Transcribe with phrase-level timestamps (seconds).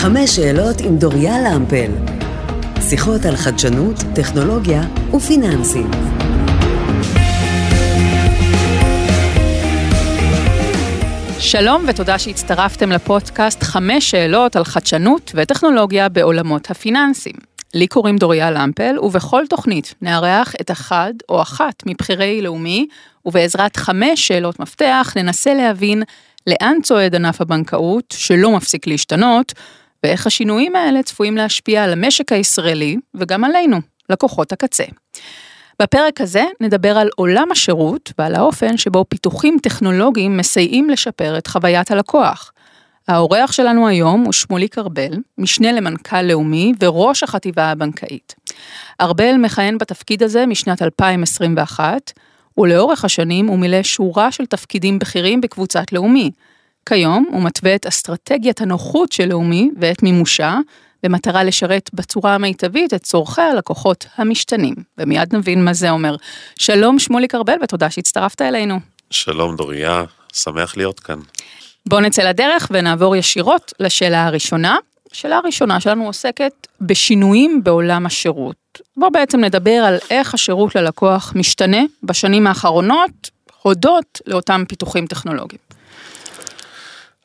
[0.00, 1.90] חמש שאלות עם דוריה למפל.
[2.88, 4.82] שיחות על חדשנות, טכנולוגיה
[5.14, 5.90] ופיננסים.
[11.38, 17.36] שלום ותודה שהצטרפתם לפודקאסט חמש שאלות על חדשנות וטכנולוגיה בעולמות הפיננסים.
[17.74, 22.88] לי קוראים דוריה למפל, ובכל תוכנית נארח את אחד או אחת מבכירי לאומי,
[23.26, 26.02] ובעזרת חמש שאלות מפתח ננסה להבין
[26.46, 29.54] לאן צועד ענף הבנקאות, שלא מפסיק להשתנות,
[30.02, 33.76] ואיך השינויים האלה צפויים להשפיע על המשק הישראלי, וגם עלינו,
[34.10, 34.84] לקוחות הקצה.
[35.82, 41.90] בפרק הזה נדבר על עולם השירות ועל האופן שבו פיתוחים טכנולוגיים מסייעים לשפר את חוויית
[41.90, 42.52] הלקוח.
[43.08, 48.34] האורח שלנו היום הוא שמוליק ארבל, משנה למנכ"ל לאומי וראש החטיבה הבנקאית.
[49.00, 52.12] ארבל מכהן בתפקיד הזה משנת 2021,
[52.58, 56.30] ולאורך השנים הוא מילא שורה של תפקידים בכירים בקבוצת לאומי.
[56.86, 60.58] כיום הוא מתווה את אסטרטגיית הנוחות של לאומי ואת מימושה,
[61.02, 64.74] במטרה לשרת בצורה המיטבית את צורכי הלקוחות המשתנים.
[64.98, 66.16] ומיד נבין מה זה אומר.
[66.58, 68.80] שלום שמוליק ארבל ותודה שהצטרפת אלינו.
[69.10, 71.18] שלום דוריה, שמח להיות כאן.
[71.86, 74.76] בואו נצא לדרך ונעבור ישירות לשאלה הראשונה.
[75.12, 78.78] השאלה הראשונה שלנו עוסקת בשינויים בעולם השירות.
[78.96, 83.30] בואו בעצם נדבר על איך השירות ללקוח משתנה בשנים האחרונות,
[83.62, 85.68] הודות לאותם פיתוחים טכנולוגיים.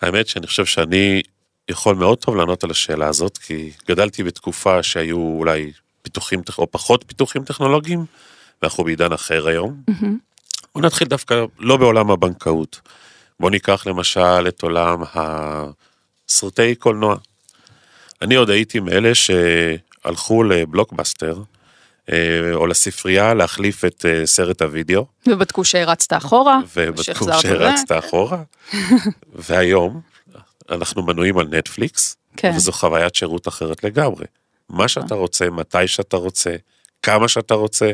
[0.03, 1.21] האמת שאני חושב שאני
[1.69, 7.03] יכול מאוד טוב לענות על השאלה הזאת, כי גדלתי בתקופה שהיו אולי פיתוחים או פחות
[7.07, 8.05] פיתוחים טכנולוגיים,
[8.61, 9.81] ואנחנו בעידן אחר היום.
[9.89, 10.05] Mm-hmm.
[10.75, 12.81] בוא נתחיל דווקא לא בעולם הבנקאות.
[13.39, 17.15] בוא ניקח למשל את עולם הסרטי קולנוע.
[18.21, 21.41] אני עוד הייתי מאלה שהלכו לבלוקבאסטר,
[22.53, 25.05] או לספרייה להחליף את אה, סרט הוידאו.
[25.27, 26.59] ובדקו שהרצת אחורה.
[26.75, 28.43] ובדקו שהרצת אחורה.
[29.47, 30.01] והיום
[30.69, 32.51] אנחנו מנויים על נטפליקס, כן.
[32.55, 34.25] וזו חוויית שירות אחרת לגמרי.
[34.69, 36.55] מה שאתה רוצה, מתי שאתה רוצה,
[37.03, 37.91] כמה שאתה רוצה,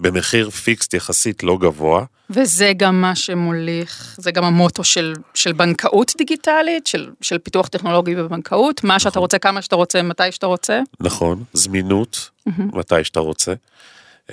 [0.00, 2.04] במחיר פיקסט יחסית לא גבוה.
[2.30, 8.14] וזה גם מה שמוליך, זה גם המוטו של, של בנקאות דיגיטלית, של, של פיתוח טכנולוגי
[8.14, 8.98] בבנקאות, מה נכון.
[8.98, 10.80] שאתה רוצה, כמה שאתה רוצה, מתי שאתה רוצה.
[11.00, 12.52] נכון, זמינות, mm-hmm.
[12.76, 13.54] מתי שאתה רוצה.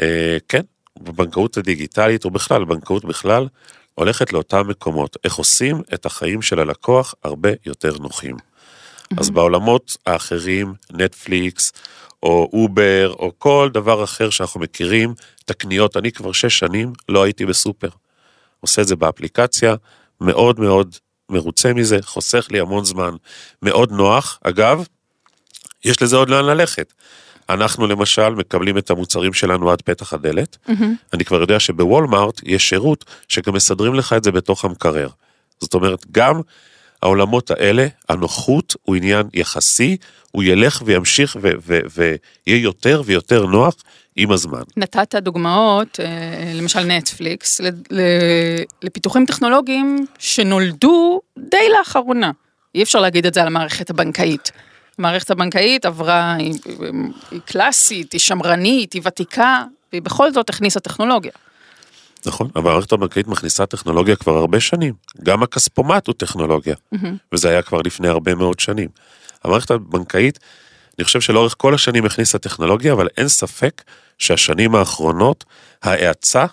[0.01, 0.61] אה, כן,
[0.99, 3.47] בבנקאות הדיגיטלית, או בכלל, בנקאות בכלל,
[3.95, 8.35] הולכת לאותם מקומות, איך עושים את החיים של הלקוח הרבה יותר נוחים.
[8.35, 9.19] Mm-hmm.
[9.19, 11.71] אז בעולמות האחרים, נטפליקס,
[12.23, 15.13] או אובר, או כל דבר אחר שאנחנו מכירים,
[15.45, 17.89] את הקניות, אני כבר שש שנים לא הייתי בסופר.
[18.59, 19.75] עושה את זה באפליקציה,
[20.21, 20.95] מאוד מאוד
[21.29, 23.15] מרוצה מזה, חוסך לי המון זמן,
[23.61, 24.39] מאוד נוח.
[24.43, 24.85] אגב,
[25.85, 26.93] יש לזה עוד לאן ללכת.
[27.49, 30.57] אנחנו למשל מקבלים את המוצרים שלנו עד פתח הדלת.
[30.67, 30.83] Mm-hmm.
[31.13, 35.09] אני כבר יודע שבוולמארט יש שירות שגם מסדרים לך את זה בתוך המקרר.
[35.59, 36.41] זאת אומרת, גם
[37.03, 39.97] העולמות האלה, הנוחות הוא עניין יחסי,
[40.31, 43.75] הוא ילך וימשיך ויהיה יותר ויותר נוח
[44.15, 44.61] עם הזמן.
[44.77, 47.61] נתת דוגמאות, אה, למשל נטפליקס,
[48.83, 52.31] לפיתוחים טכנולוגיים שנולדו די לאחרונה.
[52.75, 54.51] אי אפשר להגיד את זה על המערכת הבנקאית.
[54.99, 56.53] המערכת הבנקאית עברה, היא,
[57.31, 61.31] היא קלאסית, היא שמרנית, היא ותיקה, והיא בכל זאת הכניסה טכנולוגיה.
[62.27, 64.93] נכון, המערכת הבנקאית מכניסה טכנולוגיה כבר הרבה שנים.
[65.23, 67.07] גם הכספומט הוא טכנולוגיה, mm-hmm.
[67.31, 68.89] וזה היה כבר לפני הרבה מאוד שנים.
[69.43, 70.39] המערכת הבנקאית,
[70.99, 73.83] אני חושב שלאורך כל השנים הכניסה טכנולוגיה, אבל אין ספק
[74.17, 75.45] שהשנים האחרונות,
[75.83, 76.45] ההאצה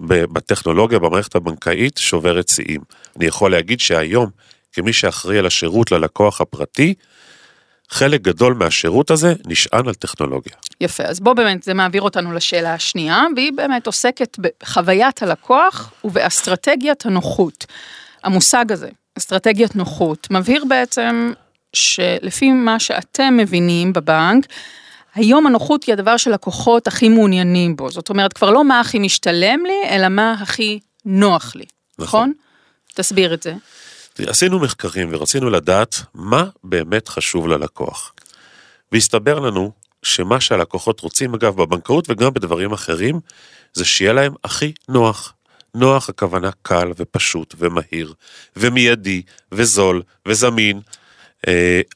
[0.00, 2.80] בטכנולוגיה במערכת הבנקאית שוברת שיאים.
[3.16, 4.30] אני יכול להגיד שהיום,
[4.72, 6.94] כמי שאחראי על השירות ללקוח הפרטי,
[7.90, 10.52] חלק גדול מהשירות הזה נשען על טכנולוגיה.
[10.80, 17.06] יפה, אז בוא באמת, זה מעביר אותנו לשאלה השנייה, והיא באמת עוסקת בחוויית הלקוח ובאסטרטגיית
[17.06, 17.66] הנוחות.
[18.24, 18.88] המושג הזה,
[19.18, 21.32] אסטרטגיית נוחות, מבהיר בעצם
[21.72, 24.46] שלפי מה שאתם מבינים בבנק,
[25.14, 27.90] היום הנוחות היא הדבר שלקוחות הכי מעוניינים בו.
[27.90, 31.64] זאת אומרת, כבר לא מה הכי משתלם לי, אלא מה הכי נוח לי,
[31.98, 32.08] נכון?
[32.08, 32.32] נכון?
[32.94, 33.54] תסביר את זה.
[34.18, 38.12] עשינו מחקרים ורצינו לדעת מה באמת חשוב ללקוח.
[38.92, 43.20] והסתבר לנו שמה שהלקוחות רוצים, אגב, בבנקאות וגם בדברים אחרים,
[43.72, 45.32] זה שיהיה להם הכי נוח.
[45.74, 48.14] נוח הכוונה קל ופשוט ומהיר
[48.56, 50.80] ומיידי וזול וזמין.
[51.46, 51.48] Uh,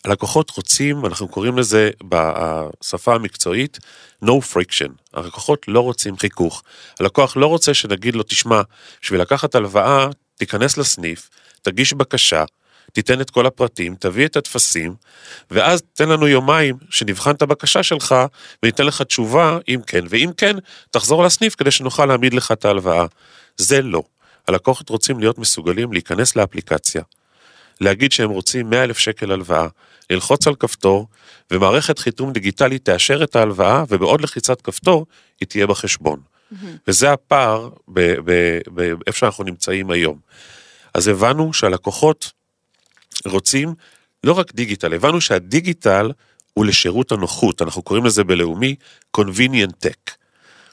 [0.04, 3.78] הלקוחות רוצים, אנחנו קוראים לזה בשפה המקצועית,
[4.24, 4.90] no friction.
[5.14, 6.62] הלקוחות לא רוצים חיכוך.
[7.00, 8.62] הלקוח לא רוצה שנגיד לו, תשמע,
[9.02, 10.08] בשביל לקחת הלוואה,
[10.40, 11.30] תיכנס לסניף,
[11.62, 12.44] תגיש בקשה,
[12.92, 14.94] תיתן את כל הפרטים, תביא את הטפסים,
[15.50, 18.14] ואז תן לנו יומיים שנבחן את הבקשה שלך
[18.62, 20.56] וניתן לך תשובה אם כן, ואם כן,
[20.90, 23.06] תחזור לסניף כדי שנוכל להעמיד לך את ההלוואה.
[23.56, 24.02] זה לא.
[24.48, 27.02] הלקוחות רוצים להיות מסוגלים להיכנס לאפליקציה,
[27.80, 29.66] להגיד שהם רוצים 100 אלף שקל הלוואה,
[30.10, 31.06] ללחוץ על כפתור,
[31.50, 35.06] ומערכת חיתום דיגיטלית תאשר את ההלוואה, ובעוד לחיצת כפתור
[35.40, 36.20] היא תהיה בחשבון.
[36.52, 36.66] Mm-hmm.
[36.88, 40.18] וזה הפער באיפה שאנחנו נמצאים היום.
[40.94, 42.32] אז הבנו שהלקוחות
[43.26, 43.74] רוצים
[44.24, 46.12] לא רק דיגיטל, הבנו שהדיגיטל
[46.54, 48.74] הוא לשירות הנוחות, אנחנו קוראים לזה בלאומי
[49.16, 50.19] convenient tech.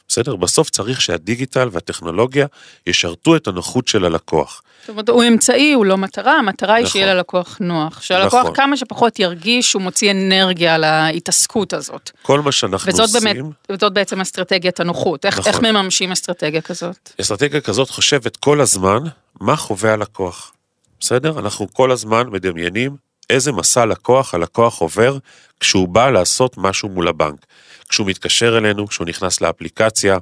[0.08, 0.36] בסדר?
[0.36, 2.48] בסוף צריך שהדיגיטל והטכנולוגיה
[2.88, 4.62] ישרתו את הנוחות של הלקוח.
[4.82, 6.92] זאת אומרת, הוא אמצעי, הוא לא מטרה, המטרה היא נכון.
[6.92, 8.02] שיהיה ללקוח נוח.
[8.02, 8.56] שהלקוח נכון.
[8.56, 12.12] כמה שפחות ירגיש, הוא מוציא אנרגיה על ההתעסקות הזאת.
[12.22, 13.34] כל מה שאנחנו וזאת עושים...
[13.34, 15.26] באמת, וזאת בעצם אסטרטגיית הנוחות.
[15.26, 15.54] איך, נכון.
[15.54, 17.12] איך מממשים אסטרטגיה כזאת?
[17.22, 19.00] אסטרטגיה כזאת חושבת כל הזמן
[19.42, 20.54] מה חווה הלקוח.
[21.00, 21.40] בסדר?
[21.40, 22.96] אנחנו כל הזמן מדמיינים
[23.30, 25.18] איזה מסע לקוח הלקוח עובר
[25.60, 27.46] כשהוא בא לעשות משהו מול הבנק.
[27.90, 30.18] כשהוא מתקשר אלינו, כשהוא נכנס לאפליקציה,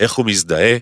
[0.00, 0.76] איך הוא מזדהה,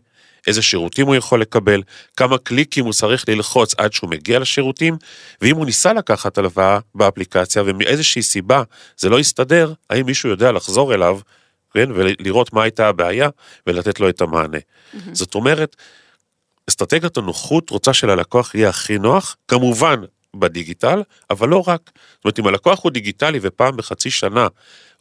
[0.47, 1.83] איזה שירותים הוא יכול לקבל,
[2.17, 4.97] כמה קליקים הוא צריך ללחוץ עד שהוא מגיע לשירותים,
[5.41, 8.63] ואם הוא ניסה לקחת הלוואה באפליקציה ומאיזושהי סיבה
[8.99, 11.19] זה לא יסתדר, האם מישהו יודע לחזור אליו,
[11.75, 13.29] כן, ולראות מה הייתה הבעיה
[13.67, 14.59] ולתת לו את המענה.
[14.59, 14.99] Mm-hmm.
[15.13, 15.77] זאת אומרת,
[16.69, 20.01] אסטרטגיית הנוחות רוצה שללקוח יהיה הכי נוח, כמובן
[20.37, 21.91] בדיגיטל, אבל לא רק.
[21.95, 24.49] זאת אומרת, אם הלקוח הוא דיגיטלי ופעם בחצי שנה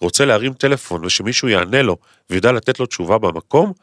[0.01, 1.97] רוצה להרים טלפון ושמישהו יענה לו
[2.29, 3.73] וידע לתת לו תשובה במקום,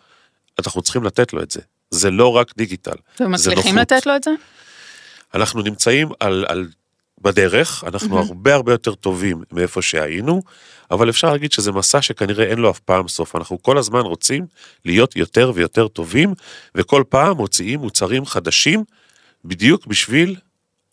[0.59, 1.61] אנחנו צריכים לתת לו את זה.
[1.91, 4.31] זה לא רק דיגיטל, ומצליחים לתת לו את זה?
[5.35, 6.69] אנחנו נמצאים על, על
[7.21, 8.27] בדרך, אנחנו mm-hmm.
[8.27, 10.43] הרבה הרבה יותר טובים מאיפה שהיינו,
[10.91, 13.37] אבל אפשר להגיד שזה מסע שכנראה אין לו אף פעם סוף.
[13.37, 14.47] אנחנו כל הזמן רוצים
[14.85, 16.35] להיות יותר ויותר טובים,
[16.75, 18.85] וכל פעם מוציאים מוצרים חדשים,
[19.45, 20.37] בדיוק בשביל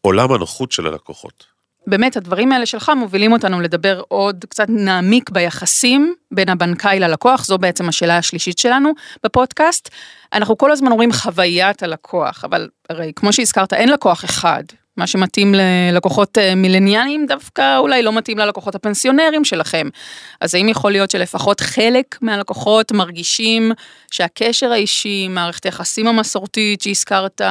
[0.05, 1.45] עולם הנוחות של הלקוחות.
[1.87, 7.57] באמת, הדברים האלה שלך מובילים אותנו לדבר עוד קצת נעמיק ביחסים בין הבנקאי ללקוח, זו
[7.57, 8.91] בעצם השאלה השלישית שלנו
[9.23, 9.89] בפודקאסט.
[10.33, 14.63] אנחנו כל הזמן אומרים חוויית הלקוח, אבל הרי כמו שהזכרת, אין לקוח אחד.
[14.97, 19.89] מה שמתאים ללקוחות אה, מילניאליים דווקא אולי לא מתאים ללקוחות הפנסיונרים שלכם.
[20.41, 23.71] אז האם יכול להיות שלפחות חלק מהלקוחות מרגישים
[24.11, 27.41] שהקשר האישי, מערכת היחסים המסורתית שהזכרת,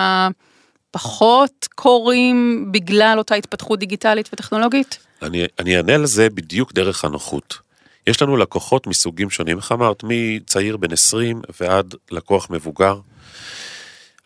[0.92, 4.98] פחות קורים בגלל אותה התפתחות דיגיטלית וטכנולוגית?
[5.22, 7.58] אני, אענה על זה בדיוק דרך הנוחות.
[8.06, 12.98] יש לנו לקוחות מסוגים שונים, איך אמרת, מצעיר בן 20 ועד לקוח מבוגר.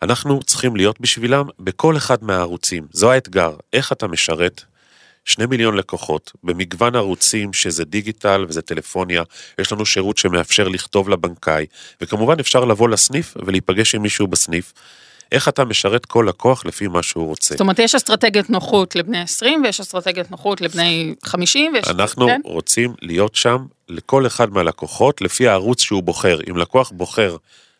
[0.01, 4.63] אנחנו צריכים להיות בשבילם בכל אחד מהערוצים, זו האתגר, איך אתה משרת
[5.25, 9.23] שני מיליון לקוחות במגוון ערוצים שזה דיגיטל וזה טלפוניה,
[9.59, 11.65] יש לנו שירות שמאפשר לכתוב לבנקאי,
[12.01, 14.73] וכמובן אפשר לבוא לסניף ולהיפגש עם מישהו בסניף.
[15.31, 17.53] איך אתה משרת כל לקוח לפי מה שהוא רוצה.
[17.53, 21.87] זאת אומרת, יש אסטרטגיית נוחות לבני 20 ויש אסטרטגיית נוחות לבני 50 ויש...
[21.87, 22.41] אנחנו כן?
[22.43, 26.39] רוצים להיות שם לכל אחד מהלקוחות לפי הערוץ שהוא בוחר.
[26.49, 27.37] אם לקוח בוחר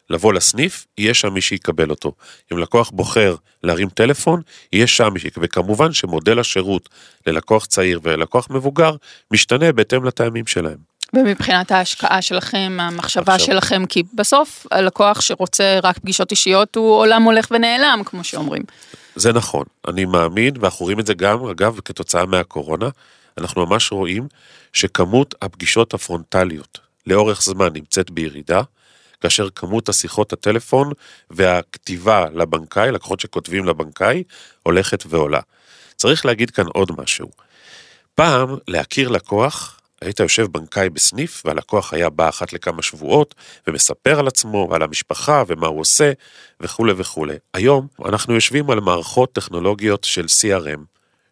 [0.10, 2.12] לבוא לסניף, יהיה שם מי שיקבל אותו.
[2.54, 4.42] אם לקוח בוחר להרים טלפון,
[4.74, 5.46] יהיה שם מי שיקבל.
[5.46, 6.90] וכמובן שמודל השירות
[7.28, 8.96] ללקוח צעיר וללקוח מבוגר
[9.32, 10.97] משתנה בהתאם לטעמים שלהם.
[11.14, 13.48] ומבחינת ההשקעה שלכם, המחשבה עכשיו.
[13.48, 18.64] שלכם, כי בסוף הלקוח שרוצה רק פגישות אישיות הוא עולם הולך ונעלם, כמו שאומרים.
[19.16, 22.90] זה נכון, אני מאמין, ואנחנו רואים את זה גם, אגב, כתוצאה מהקורונה,
[23.38, 24.28] אנחנו ממש רואים
[24.74, 28.62] שכמות הפגישות הפרונטליות לאורך זמן נמצאת בירידה,
[29.22, 30.92] כאשר כמות השיחות הטלפון
[31.30, 34.24] והכתיבה לבנקאי, לקוחות שכותבים לבנקאי,
[34.64, 35.40] הולכת ועולה.
[35.96, 37.30] צריך להגיד כאן עוד משהו.
[38.16, 43.36] פעם, להכיר לקוח היית יושב בנקאי בסניף והלקוח היה בא אחת לכמה שבועות
[43.68, 46.12] ומספר על עצמו ועל המשפחה ומה הוא עושה
[46.60, 47.36] וכולי וכולי.
[47.54, 50.80] היום אנחנו יושבים על מערכות טכנולוגיות של CRM,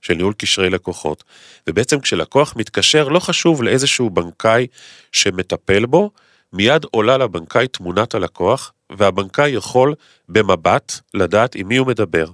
[0.02, 1.24] של ניהול קשרי לקוחות,
[1.68, 4.68] ובעצם כשלקוח מתקשר לא חשוב לאיזשהו בנקאי
[5.12, 6.12] שמטפל בו,
[6.54, 9.94] מיד עולה לבנקאי תמונת הלקוח והבנקאי יכול
[10.30, 12.26] במבט לדעת עם מי הוא מדבר.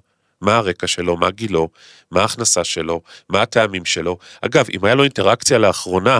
[0.41, 1.69] מה הרקע שלו, מה גילו,
[2.11, 4.17] מה ההכנסה שלו, מה הטעמים שלו.
[4.41, 6.19] אגב, אם היה לו אינטראקציה לאחרונה,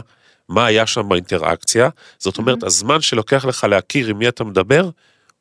[0.50, 2.68] מה היה שם באינטראקציה, זאת אומרת, mm-hmm.
[2.68, 4.90] הזמן שלוקח לך להכיר עם מי אתה מדבר,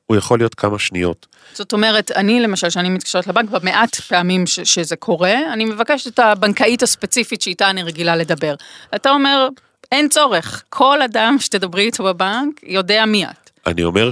[0.06, 1.26] הוא יכול להיות כמה שניות.
[1.52, 6.18] זאת אומרת, אני למשל, שאני מתקשרת לבנק, במעט פעמים ש- שזה קורה, אני מבקשת את
[6.18, 8.54] הבנקאית הספציפית שאיתה אני רגילה לדבר.
[8.94, 9.48] אתה אומר,
[9.92, 13.50] אין צורך, כל אדם שתדברי איתו בבנק יודע מי את.
[13.66, 14.10] אני אומר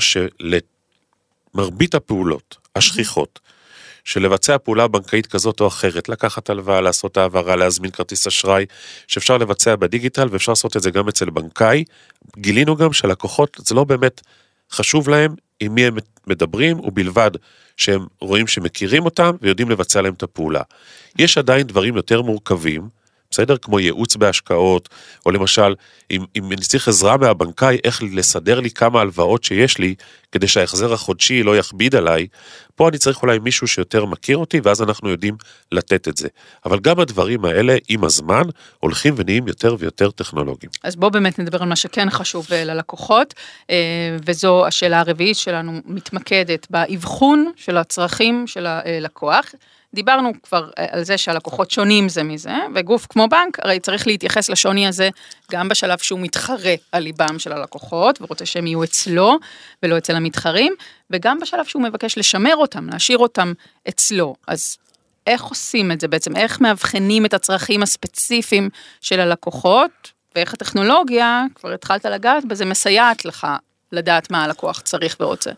[1.54, 3.40] שלמרבית הפעולות השכיחות,
[4.08, 8.66] של לבצע פעולה בנקאית כזאת או אחרת, לקחת הלוואה, לעשות העברה, להזמין כרטיס אשראי,
[9.06, 11.84] שאפשר לבצע בדיגיטל ואפשר לעשות את זה גם אצל בנקאי.
[12.38, 14.20] גילינו גם שלקוחות, זה לא באמת
[14.72, 15.96] חשוב להם עם מי הם
[16.26, 17.30] מדברים, ובלבד
[17.76, 20.62] שהם רואים שמכירים אותם ויודעים לבצע להם את הפעולה.
[21.18, 22.88] יש עדיין דברים יותר מורכבים
[23.30, 23.56] בסדר?
[23.56, 24.88] כמו ייעוץ בהשקעות,
[25.26, 25.75] או למשל,
[26.11, 29.94] אם, אם אני צריך עזרה מהבנקאי, איך לסדר לי כמה הלוואות שיש לי,
[30.32, 32.26] כדי שההחזר החודשי לא יכביד עליי,
[32.75, 35.37] פה אני צריך אולי מישהו שיותר מכיר אותי, ואז אנחנו יודעים
[35.73, 36.28] לתת את זה.
[36.64, 38.42] אבל גם הדברים האלה, עם הזמן,
[38.80, 40.70] הולכים ונהיים יותר ויותר טכנולוגיים.
[40.82, 43.35] אז בואו באמת נדבר על מה שכן חשוב אה, ללקוחות,
[43.70, 43.76] אה,
[44.26, 49.54] וזו השאלה הרביעית שלנו, מתמקדת באבחון של הצרכים של הלקוח.
[49.95, 54.49] דיברנו כבר אה, על זה שהלקוחות שונים זה מזה, וגוף כמו בנק הרי צריך להתייחס
[54.49, 55.09] לשוני הזה
[55.50, 59.38] גם בשלב שהוא מתחרה על ליבם של הלקוחות, ורוצה שהם יהיו אצלו
[59.83, 60.75] ולא אצל המתחרים,
[61.11, 63.52] וגם בשלב שהוא מבקש לשמר אותם, להשאיר אותם
[63.88, 64.35] אצלו.
[64.47, 64.76] אז
[65.26, 66.37] איך עושים את זה בעצם?
[66.37, 73.47] איך מאבחנים את הצרכים הספציפיים של הלקוחות, ואיך הטכנולוגיה, כבר התחלת לגעת בזה, מסייעת לך
[73.92, 75.50] לדעת מה הלקוח צריך ורוצה.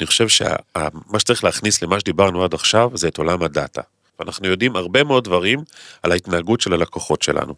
[0.00, 3.82] אני חושב שמה שצריך להכניס למה שדיברנו עד עכשיו זה את עולם הדאטה.
[4.18, 5.64] ואנחנו יודעים הרבה מאוד דברים
[6.02, 7.54] על ההתנהגות של הלקוחות שלנו.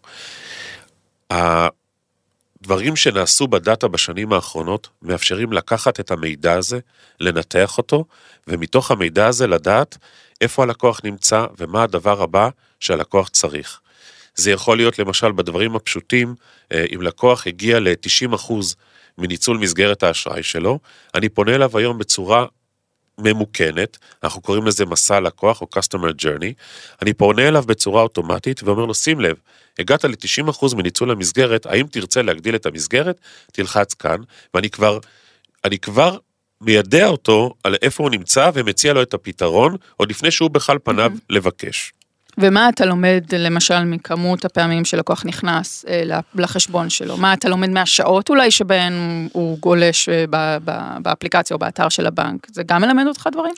[1.30, 6.78] הדברים שנעשו בדאטה בשנים האחרונות מאפשרים לקחת את המידע הזה,
[7.20, 8.04] לנתח אותו,
[8.48, 9.98] ומתוך המידע הזה לדעת
[10.40, 12.48] איפה הלקוח נמצא ומה הדבר הבא
[12.80, 13.80] שהלקוח צריך.
[14.34, 16.34] זה יכול להיות למשל בדברים הפשוטים,
[16.72, 18.52] אה, אם לקוח הגיע ל-90%
[19.18, 20.78] מניצול מסגרת האשראי שלו,
[21.14, 22.46] אני פונה אליו היום בצורה
[23.18, 26.52] ממוכנת, אנחנו קוראים לזה מסע לקוח או customer journey,
[27.02, 29.36] אני פונה אליו בצורה אוטומטית ואומר לו שים לב,
[29.78, 33.20] הגעת ל-90% מניצול המסגרת, האם תרצה להגדיל את המסגרת?
[33.52, 34.20] תלחץ כאן,
[34.54, 34.98] ואני כבר,
[35.64, 36.18] אני כבר
[36.60, 41.12] מיידע אותו על איפה הוא נמצא ומציע לו את הפתרון, עוד לפני שהוא בכלל פניו
[41.14, 41.26] mm-hmm.
[41.30, 41.92] לבקש.
[42.40, 47.16] ומה אתה לומד למשל מכמות הפעמים שלקוח נכנס אה, לחשבון שלו?
[47.16, 48.92] מה אתה לומד מהשעות אולי שבהן
[49.32, 50.24] הוא גולש אה,
[51.02, 52.46] באפליקציה או באתר של הבנק?
[52.52, 53.54] זה גם מלמד אותך דברים?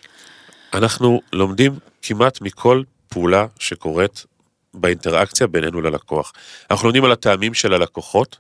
[0.75, 4.27] אנחנו לומדים כמעט מכל פעולה שקורית
[4.75, 6.33] באינטראקציה בינינו ללקוח.
[6.71, 8.39] אנחנו לומדים על הטעמים של הלקוחות,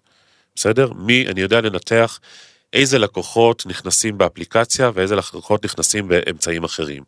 [0.54, 0.92] בסדר?
[0.96, 2.20] מי, אני יודע לנתח
[2.72, 7.02] איזה לקוחות נכנסים באפליקציה ואיזה לקוחות נכנסים באמצעים אחרים.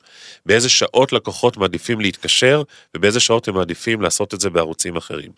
[0.47, 2.63] באיזה שעות לקוחות מעדיפים להתקשר
[2.97, 5.31] ובאיזה שעות הם מעדיפים לעשות את זה בערוצים אחרים.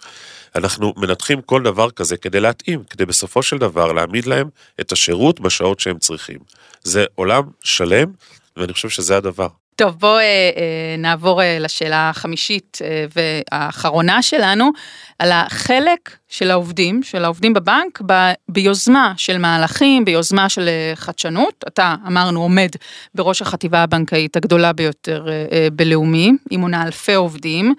[0.54, 4.48] אנחנו מנתחים כל דבר כזה כדי להתאים, כדי בסופו של דבר להעמיד להם
[4.80, 6.38] את השירות בשעות שהם צריכים.
[6.82, 8.12] זה עולם שלם
[8.56, 9.48] ואני חושב שזה הדבר.
[9.76, 12.78] טוב, בואו אה, אה, נעבור אה, לשאלה החמישית
[13.14, 14.70] והאחרונה שלנו,
[15.18, 21.64] על החלק של העובדים, של העובדים בבנק, ב, ביוזמה של מהלכים, ביוזמה של חדשנות.
[21.68, 22.68] אתה, אמרנו, עומד
[23.14, 25.26] בראש החטיבה הבנקאית הגדולה ביותר
[25.72, 27.74] בלאומי, היא מונה אלפי עובדים,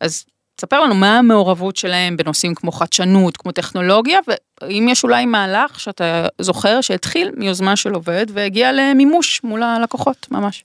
[0.00, 0.24] אז
[0.56, 4.18] תספר לנו מה המעורבות שלהם בנושאים כמו חדשנות, כמו טכנולוגיה,
[4.62, 10.64] ואם יש אולי מהלך שאתה זוכר שהתחיל מיוזמה של עובד והגיע למימוש מול הלקוחות, ממש.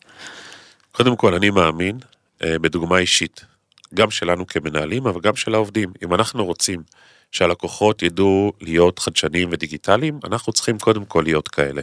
[0.98, 1.98] קודם כל, אני מאמין
[2.44, 3.46] אה, בדוגמה אישית,
[3.94, 5.94] גם שלנו כמנהלים, אבל גם של העובדים.
[6.04, 6.84] אם אנחנו רוצים
[7.32, 11.82] שהלקוחות ידעו להיות חדשניים ודיגיטליים, אנחנו צריכים קודם כל להיות כאלה.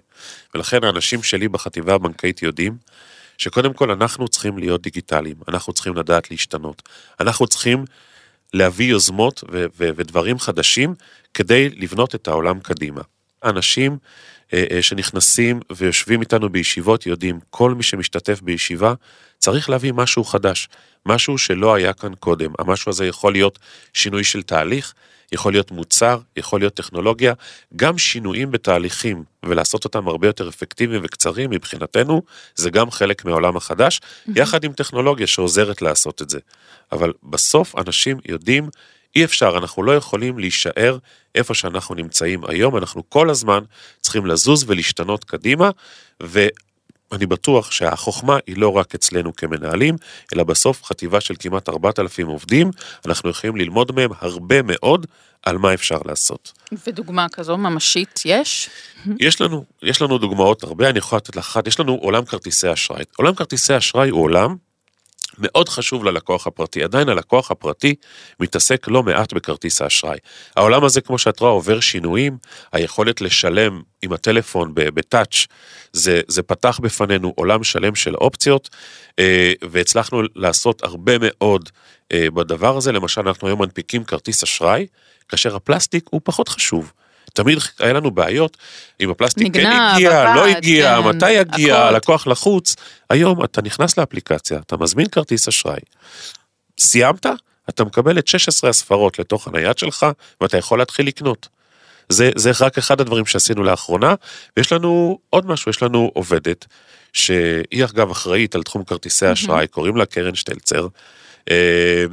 [0.55, 2.77] ולכן האנשים שלי בחטיבה הבנקאית יודעים
[3.39, 6.83] שקודם כל אנחנו צריכים להיות דיגיטליים, אנחנו צריכים לדעת להשתנות,
[7.21, 7.85] אנחנו צריכים
[8.55, 10.95] להביא יוזמות ו- ו- ודברים חדשים
[11.35, 13.01] כדי לבנות את העולם קדימה.
[13.45, 13.99] אנשים
[14.81, 18.95] שנכנסים ויושבים איתנו בישיבות יודעים, כל מי שמשתתף בישיבה
[19.39, 20.69] צריך להביא משהו חדש,
[21.07, 22.53] משהו שלא היה כאן קודם.
[22.59, 23.59] המשהו הזה יכול להיות
[23.93, 24.95] שינוי של תהליך,
[25.33, 27.35] יכול להיות מוצר, יכול להיות טכנולוגיה,
[27.77, 32.23] גם שינויים בתהליכים ולעשות אותם הרבה יותר אפקטיביים וקצרים מבחינתנו,
[32.55, 34.01] זה גם חלק מהעולם החדש,
[34.35, 36.39] יחד עם טכנולוגיה שעוזרת לעשות את זה.
[36.93, 38.69] אבל בסוף אנשים יודעים
[39.17, 40.99] אי אפשר, אנחנו לא יכולים להישאר
[41.35, 43.61] איפה שאנחנו נמצאים היום, אנחנו כל הזמן
[44.01, 45.71] צריכים לזוז ולהשתנות קדימה,
[46.21, 49.97] ואני בטוח שהחוכמה היא לא רק אצלנו כמנהלים,
[50.35, 52.71] אלא בסוף חטיבה של כמעט 4,000 עובדים,
[53.07, 55.07] אנחנו יכולים ללמוד מהם הרבה מאוד
[55.43, 56.53] על מה אפשר לעשות.
[56.87, 58.71] ודוגמה כזו ממשית יש?
[59.21, 62.73] יש לנו, יש לנו דוגמאות הרבה, אני יכול לתת לך אחת, יש לנו עולם כרטיסי
[62.73, 63.05] אשראי.
[63.17, 64.57] עולם כרטיסי אשראי הוא עולם
[65.39, 66.83] מאוד חשוב ללקוח הפרטי.
[66.85, 67.95] עדיין הלקוח הפרטי
[68.41, 70.19] מתעסק לא מעט בכרטיס האשראי.
[70.57, 72.37] העולם הזה, כמו שאת רואה, עובר שינויים,
[72.73, 75.47] היכולת לשלם עם הטלפון בטאץ',
[75.93, 78.71] זה, זה פתח בפנינו עולם שלם של אופציות,
[79.19, 81.69] אה, והצלחנו לעשות הרבה מאוד
[82.13, 82.93] אה, בדבר הזה.
[82.93, 84.87] למשל, אנחנו היום מנפיקים כרטיס אשראי,
[85.29, 86.93] כאשר הפלסטיק הוא פחות חשוב.
[87.35, 88.57] תמיד היה לנו בעיות
[89.01, 91.95] אם הפלסטיק נגנב, כן הגיע, עבד, לא הגיע, כן, מתי יגיע, הכל.
[91.95, 92.77] הלקוח לחוץ.
[93.11, 95.81] היום אתה נכנס לאפליקציה, אתה מזמין כרטיס אשראי,
[96.81, 97.27] סיימת,
[97.69, 100.07] אתה מקבל את 16 הספרות לתוך הנייד שלך,
[100.41, 101.49] ואתה יכול להתחיל לקנות.
[102.09, 104.15] זה, זה רק אחד הדברים שעשינו לאחרונה,
[104.57, 106.67] ויש לנו עוד משהו, יש לנו עובדת,
[107.13, 110.87] שהיא אגב אחראית על תחום כרטיסי אשראי, קוראים לה קרן שטלצר,
[111.51, 112.05] אה,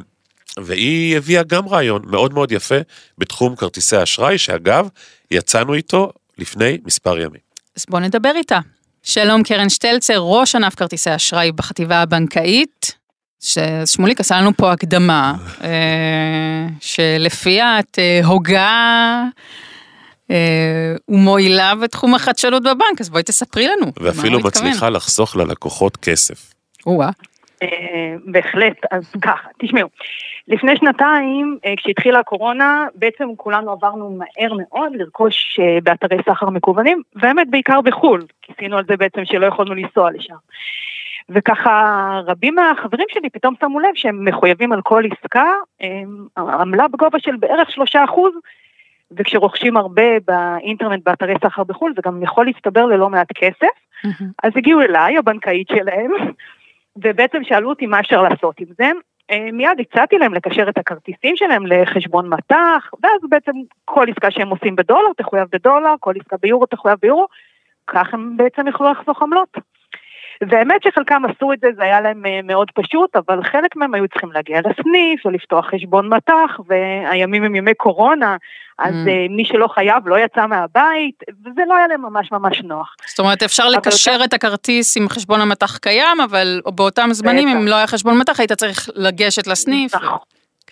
[0.64, 2.76] והיא הביאה גם רעיון מאוד מאוד יפה
[3.18, 4.88] בתחום כרטיסי האשראי, שאגב,
[5.32, 7.42] יצאנו איתו לפני מספר ימים.
[7.78, 8.60] אז בואו נדבר איתה.
[9.04, 13.02] שלום קרן שטלצר, ראש ענף כרטיסי אשראי בחטיבה הבנקאית.
[13.42, 19.24] ששמוליק עשה לנו פה הקדמה, אה, שלפיה את אה, הוגה
[20.32, 23.92] אה, ומועילה בתחום החדשנות בבנק, אז בואי תספרי לנו.
[24.00, 26.54] ואפילו מצליחה לחסוך ללקוחות כסף.
[26.86, 27.10] או-אה.
[28.26, 29.90] בהחלט, אז ככה, תשמעו,
[30.48, 37.82] לפני שנתיים, כשהתחילה הקורונה, בעצם כולנו עברנו מהר מאוד לרכוש באתרי סחר מקוונים, והאמת בעיקר
[37.82, 40.36] בחו"ל, כיסינו על זה בעצם שלא יכולנו לנסוע לשם.
[41.30, 45.54] וככה רבים מהחברים שלי פתאום שמו לב שהם מחויבים על כל עסקה,
[46.38, 48.34] עמלה בגובה של בערך שלושה אחוז,
[49.18, 53.68] וכשרוכשים הרבה באינטרנט באתרי סחר בחו"ל זה גם יכול להסתבר ללא מעט כסף.
[54.06, 54.24] Mm-hmm.
[54.44, 56.12] אז הגיעו אליי, הבנקאית שלהם,
[56.96, 58.92] ובעצם שאלו אותי מה אפשר לעשות עם זה.
[59.54, 63.52] מיד הצעתי להם לקשר את הכרטיסים שלהם לחשבון מטח, ואז בעצם
[63.86, 67.28] כל עסקה שהם עושים בדולר תחויב בדולר, כל עסקה ביורו תחויב ביורו,
[67.88, 69.58] כך הם בעצם יוכלו לחסוך עמלות.
[70.50, 74.08] והאמת שחלקם עשו את זה, זה היה להם אה, מאוד פשוט, אבל חלק מהם היו
[74.08, 78.38] צריכים להגיע לסניף, או לפתוח חשבון מטח, והימים הם ימי קורונה,
[78.80, 79.10] אז mm.
[79.10, 82.96] אה, מי שלא חייב לא יצא מהבית, וזה לא היה להם ממש ממש נוח.
[83.08, 84.26] זאת אומרת, אפשר לקשר אותה...
[84.26, 88.52] את הכרטיס עם חשבון המטח קיים, אבל באותם זמנים, אם לא היה חשבון מטח, היית
[88.52, 89.96] צריך לגשת לסניף.
[89.96, 90.18] נכון.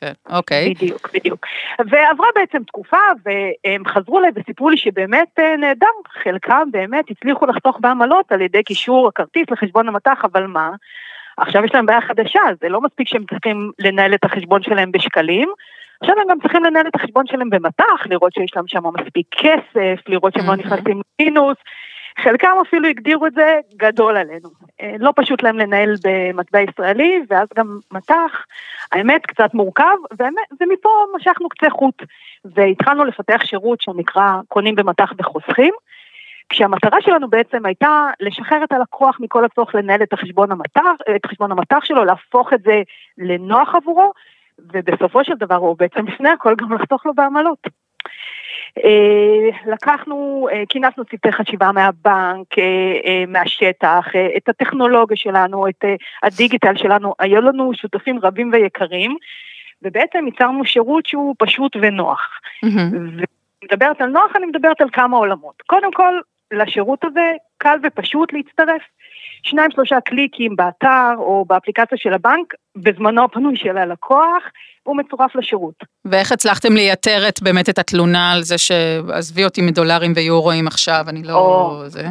[0.01, 0.73] כן, אוקיי.
[0.73, 1.45] בדיוק, בדיוק.
[1.79, 5.87] ועברה בעצם תקופה, והם חזרו אליי וסיפרו לי שבאמת אה, נהדר,
[6.23, 10.69] חלקם באמת הצליחו לחתוך בעמלות על ידי קישור הכרטיס לחשבון המטח, אבל מה?
[11.37, 15.49] עכשיו יש להם בעיה חדשה, זה לא מספיק שהם צריכים לנהל את החשבון שלהם בשקלים,
[16.01, 19.99] עכשיו הם גם צריכים לנהל את החשבון שלהם במטח, לראות שיש להם שם מספיק כסף,
[20.07, 21.57] לראות שהם לא נכנסים למינוס,
[22.23, 24.49] חלקם אפילו הגדירו את זה גדול עלינו.
[24.81, 28.45] אה, לא פשוט להם לנהל במטבע ישראלי, ואז גם מטח,
[28.91, 29.95] האמת קצת מורכב,
[30.61, 32.03] ומפה משכנו קצה חוט,
[32.45, 35.73] והתחלנו לפתח שירות שנקרא קונים במטח וחוסכים,
[36.49, 41.51] כשהמטרה שלנו בעצם הייתה לשחרר את הלקוח מכל הצורך לנהל את החשבון המטח, את חשבון
[41.51, 42.81] המטח שלו, להפוך את זה
[43.17, 44.11] לנוח עבורו,
[44.73, 47.67] ובסופו של דבר הוא בעצם לפני הכל גם לחתוך לו בעמלות.
[48.77, 54.05] אה, לקחנו, אה, כינסנו צוותי חשיבה מהבנק, אה, מהשטח,
[54.37, 55.85] את הטכנולוגיה שלנו, את
[56.23, 59.15] הדיגיטל שלנו, היו לנו שותפים רבים ויקרים,
[59.81, 62.21] ובעצם ייצרנו שירות שהוא פשוט ונוח.
[62.65, 62.95] Mm-hmm.
[63.63, 65.61] ומדברת על נוח, אני מדברת על כמה עולמות.
[65.65, 66.13] קודם כל,
[66.51, 68.81] לשירות הזה קל ופשוט להצטרף.
[69.43, 74.43] שניים שלושה קליקים באתר או באפליקציה של הבנק, בזמנו הפנוי של הלקוח,
[74.83, 75.83] הוא מצורף לשירות.
[76.05, 81.23] ואיך הצלחתם לייתר את, באמת את התלונה על זה שעזבי אותי מדולרים ויורואים עכשיו, אני
[81.23, 81.33] לא...
[81.33, 81.83] או...
[81.87, 82.07] זה...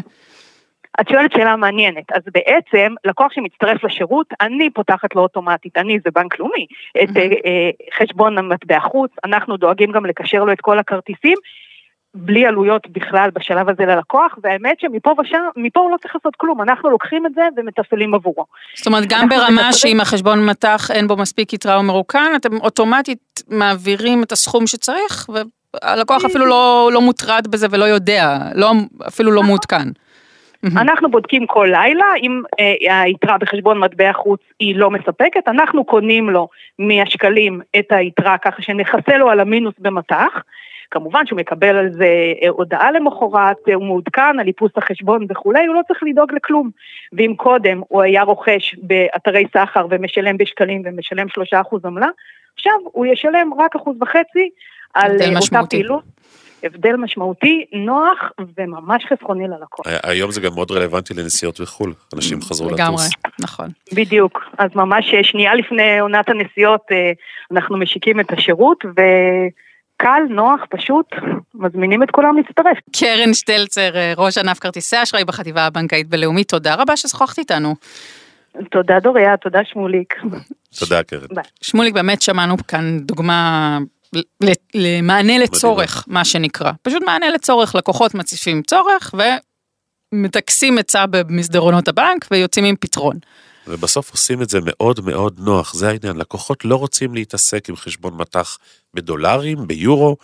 [1.01, 6.11] את שואלת שאלה מעניינת, אז בעצם לקוח שמצטרף לשירות, אני פותחת לו אוטומטית, אני זה
[6.15, 6.67] בנק לאומי,
[7.03, 7.99] את mm-hmm.
[7.99, 11.37] חשבון המטבע חוץ, אנחנו דואגים גם לקשר לו את כל הכרטיסים,
[12.15, 16.63] בלי עלויות בכלל בשלב הזה ללקוח, והאמת שמפה ושם, מפה הוא לא צריך לעשות כלום,
[16.63, 18.45] אנחנו לוקחים את זה ומתפעלים עבורו.
[18.75, 23.43] זאת אומרת, גם ברמה שאם החשבון מטח אין בו מספיק יתרה או מרוקן, אתם אוטומטית
[23.49, 28.73] מעבירים את הסכום שצריך, והלקוח אפילו לא, לא מוטרד בזה ולא יודע, לא,
[29.09, 29.89] אפילו לא מעודכן.
[30.65, 36.31] אנחנו בודקים כל לילה, אם אה, היתרה בחשבון מטבע חוץ היא לא מספקת, אנחנו קונים
[36.31, 40.43] לו מהשקלים את היתרה ככה שנכסה לו על המינוס במטח.
[40.91, 45.67] כמובן שהוא מקבל על זה אה, הודעה למחרת, אה, הוא מעודכן על איפוס החשבון וכולי,
[45.67, 46.71] הוא לא צריך לדאוג לכלום.
[47.13, 52.09] ואם קודם הוא היה רוכש באתרי סחר ומשלם בשקלים ומשלם שלושה אחוז עמלה,
[52.55, 54.51] עכשיו הוא ישלם רק אחוז וחצי
[54.95, 56.03] על אה, אותה פעילות.
[56.63, 59.87] הבדל משמעותי, נוח וממש חסכוני ללקוח.
[60.03, 62.81] היום זה גם מאוד רלוונטי לנסיעות בחו"ל, אנשים חזרו לטוס.
[62.81, 63.05] לגמרי,
[63.41, 63.69] נכון.
[63.95, 66.87] בדיוק, אז ממש שנייה לפני עונת הנסיעות
[67.53, 69.01] אנחנו משיקים את השירות, ו...
[70.01, 71.07] קל, נוח, פשוט,
[71.55, 72.79] מזמינים את כולם להצטרף.
[72.93, 77.75] קרן שטלצר, אה, ראש ענף כרטיסי אשראי בחטיבה הבנקאית בלאומית, תודה רבה ששוחחת איתנו.
[78.71, 80.15] תודה דוריה, תודה שמוליק.
[80.79, 81.27] תודה קרן.
[81.61, 83.79] שמוליק, באמת שמענו כאן דוגמה
[84.75, 86.73] למענה לצורך, מה שנקרא.
[86.83, 89.15] פשוט מענה לצורך, לקוחות מציפים צורך
[90.15, 93.17] ומטכסים היצע במסדרונות הבנק ויוצאים עם פתרון.
[93.69, 98.15] ובסוף עושים את זה מאוד מאוד נוח, זה העניין, לקוחות לא רוצים להתעסק עם חשבון
[98.17, 98.59] מטח
[98.99, 100.17] בדולרים, ביורו,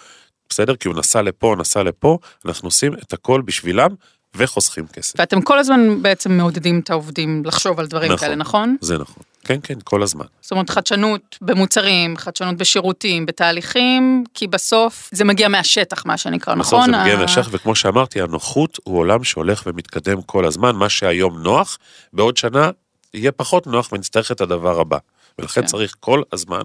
[0.49, 0.77] בסדר?
[0.77, 3.91] כי הוא נסע לפה, נסע לפה, אנחנו עושים את הכל בשבילם
[4.37, 5.15] וחוסכים כסף.
[5.19, 8.77] ואתם כל הזמן בעצם מעודדים את העובדים לחשוב על דברים נכון, כאלה, נכון?
[8.81, 9.23] זה נכון.
[9.45, 10.25] כן, כן, כל הזמן.
[10.41, 16.81] זאת אומרת, חדשנות במוצרים, חדשנות בשירותים, בתהליכים, כי בסוף זה מגיע מהשטח, מה שנקרא, נכון?
[16.81, 21.39] בסוף זה מגיע מהשטח, וכמו שאמרתי, הנוחות הוא עולם שהולך ומתקדם כל הזמן, מה שהיום
[21.39, 21.79] נוח,
[22.13, 22.71] בעוד שנה
[23.15, 24.99] יהיה פחות נוח ונצטרך את הדבר הבא.
[25.39, 25.67] ולכן כן.
[25.67, 26.63] צריך כל הזמן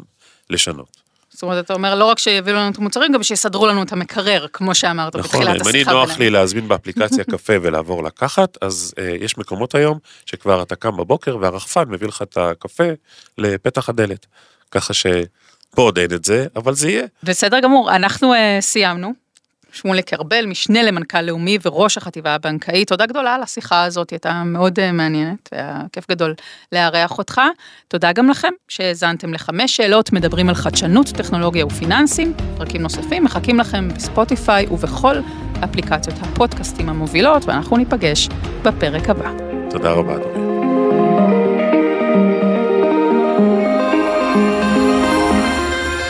[0.49, 0.97] לשנות.
[1.39, 4.45] זאת אומרת, אתה אומר, לא רק שיביאו לנו את המוצרים, גם שיסדרו לנו את המקרר,
[4.54, 5.91] כמו שאמרת נכון, בתחילת אם השיחה.
[5.91, 6.23] אני נוח בינינו.
[6.23, 11.38] לי להזמין באפליקציה קפה ולעבור לקחת, אז אה, יש מקומות היום שכבר אתה קם בבוקר
[11.41, 12.84] והרחפן מביא לך את הקפה
[13.38, 14.25] לפתח הדלת.
[14.71, 17.06] ככה שפה עוד אין את זה, אבל זה יהיה.
[17.23, 19.13] בסדר גמור, אנחנו uh, סיימנו.
[19.71, 24.43] שמוליק ארבל, משנה למנכ"ל לאומי וראש החטיבה הבנקאית, תודה גדולה על השיחה הזאת, היא הייתה
[24.45, 26.34] מאוד uh, מעניינת, והיה כיף גדול
[26.71, 27.41] לארח אותך.
[27.88, 33.89] תודה גם לכם שהאזנתם לחמש שאלות, מדברים על חדשנות, טכנולוגיה ופיננסים, פרקים נוספים מחכים לכם
[33.95, 35.15] בספוטיפיי ובכל
[35.63, 38.29] אפליקציות הפודקאסטים המובילות, ואנחנו ניפגש
[38.63, 39.32] בפרק הבא.
[39.69, 40.48] תודה רבה, אדוני.